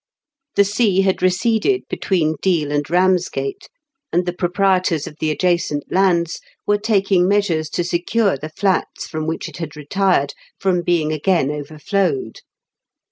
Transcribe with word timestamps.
The 0.55 0.63
sea 0.65 1.01
had 1.01 1.21
receded 1.21 1.83
between 1.87 2.37
Deal 2.41 2.71
and 2.71 2.83
Eamsgate, 2.83 3.67
and 4.11 4.25
the 4.25 4.33
proprietors 4.33 5.05
of 5.05 5.17
the 5.19 5.29
adjacent 5.29 5.91
lands 5.91 6.39
were 6.65 6.79
taking 6.79 7.27
measures 7.27 7.69
to 7.69 7.83
secure 7.83 8.35
the 8.35 8.49
flats 8.49 9.05
from 9.05 9.27
which 9.27 9.47
it 9.47 9.57
had 9.57 9.75
retired 9.77 10.33
from 10.59 10.81
being 10.81 11.11
again 11.13 11.51
overflowed. 11.51 12.39